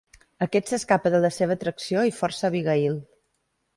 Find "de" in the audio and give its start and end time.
1.15-1.19